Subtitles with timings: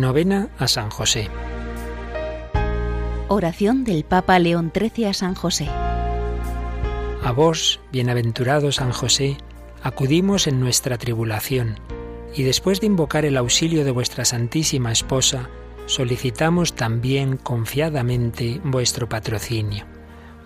[0.00, 1.28] Novena a San José.
[3.28, 5.68] Oración del Papa León XIII a San José.
[7.22, 9.36] A vos, bienaventurado San José,
[9.82, 11.78] acudimos en nuestra tribulación,
[12.34, 15.50] y después de invocar el auxilio de vuestra Santísima Esposa,
[15.84, 19.84] solicitamos también confiadamente vuestro patrocinio.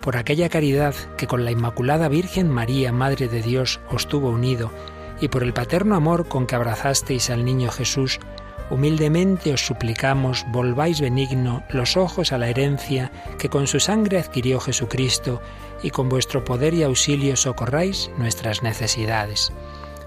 [0.00, 4.72] Por aquella caridad que con la Inmaculada Virgen María, Madre de Dios, os tuvo unido,
[5.20, 8.18] y por el paterno amor con que abrazasteis al niño Jesús,
[8.70, 14.60] humildemente os suplicamos volváis benigno los ojos a la herencia que con su sangre adquirió
[14.60, 15.42] Jesucristo,
[15.82, 19.52] y con vuestro poder y auxilio socorráis nuestras necesidades.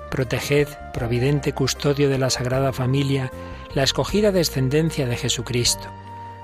[0.10, 3.32] Proteged, providente custodio de la Sagrada Familia,
[3.76, 5.88] la escogida descendencia de Jesucristo.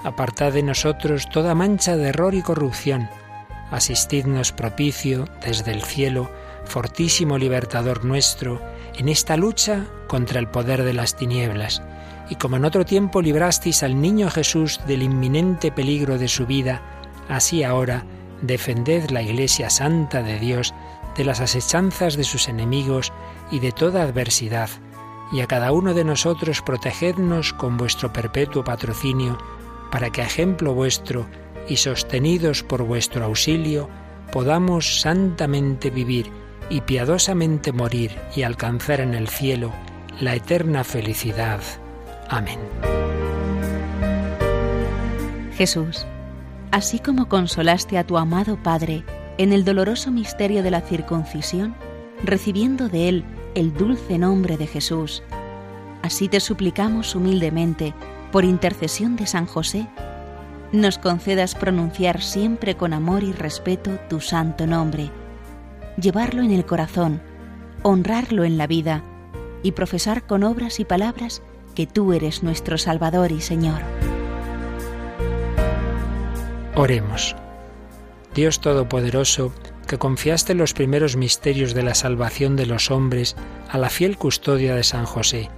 [0.03, 3.09] Apartad de nosotros toda mancha de error y corrupción.
[3.71, 6.29] Asistidnos propicio desde el cielo,
[6.65, 8.61] fortísimo libertador nuestro,
[8.95, 11.81] en esta lucha contra el poder de las tinieblas.
[12.29, 16.81] Y como en otro tiempo librasteis al niño Jesús del inminente peligro de su vida,
[17.27, 18.05] así ahora
[18.41, 20.73] defended la Iglesia Santa de Dios
[21.17, 23.11] de las asechanzas de sus enemigos
[23.51, 24.69] y de toda adversidad
[25.31, 29.37] y a cada uno de nosotros protegednos con vuestro perpetuo patrocinio,
[29.91, 31.25] para que a ejemplo vuestro
[31.67, 33.89] y sostenidos por vuestro auxilio,
[34.31, 36.31] podamos santamente vivir
[36.73, 39.71] y piadosamente morir y alcanzar en el cielo
[40.19, 41.61] la eterna felicidad.
[42.29, 42.57] Amén.
[45.55, 46.07] Jesús,
[46.71, 49.03] así como consolaste a tu amado Padre
[49.37, 51.75] en el doloroso misterio de la circuncisión,
[52.23, 55.21] recibiendo de él el dulce nombre de Jesús.
[56.01, 57.93] Así te suplicamos humildemente,
[58.31, 59.87] por intercesión de San José,
[60.71, 65.11] nos concedas pronunciar siempre con amor y respeto tu santo nombre,
[65.97, 67.21] llevarlo en el corazón,
[67.81, 69.03] honrarlo en la vida
[69.61, 71.41] y profesar con obras y palabras
[71.75, 73.81] que tú eres nuestro Salvador y Señor.
[76.75, 77.35] Oremos.
[78.35, 79.53] Dios Todopoderoso,
[79.87, 83.35] que confiaste los primeros misterios de la salvación de los hombres
[83.69, 85.49] a la fiel custodia de San José,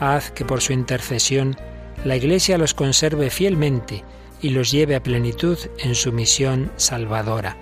[0.00, 1.56] haz que por su intercesión
[2.04, 4.04] la Iglesia los conserve fielmente
[4.40, 7.56] y los lleve a plenitud en su misión salvadora.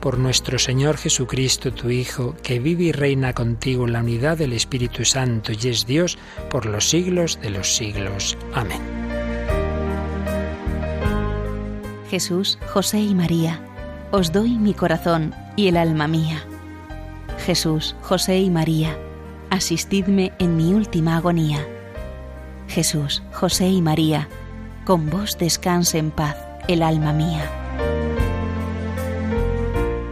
[0.00, 4.54] Por nuestro Señor Jesucristo, tu Hijo, que vive y reina contigo en la unidad del
[4.54, 6.18] Espíritu Santo y es Dios
[6.48, 8.38] por los siglos de los siglos.
[8.54, 8.80] Amén.
[12.08, 13.60] Jesús, José y María,
[14.10, 16.44] os doy mi corazón y el alma mía.
[17.44, 18.98] Jesús, José y María,
[19.50, 21.66] asistidme en mi última agonía.
[22.68, 24.28] Jesús, José y María,
[24.86, 26.36] con vos descanse en paz
[26.68, 27.59] el alma mía.